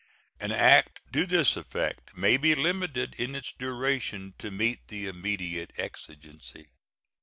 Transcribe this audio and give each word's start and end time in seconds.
An 0.39 0.51
act 0.51 0.99
to 1.13 1.27
this 1.27 1.55
effect 1.55 2.17
may 2.17 2.35
be 2.35 2.55
limited 2.55 3.13
in 3.19 3.35
its 3.35 3.53
duration 3.53 4.33
to 4.39 4.49
meet 4.49 4.87
the 4.87 5.05
immediate 5.05 5.69
exigency. 5.77 6.65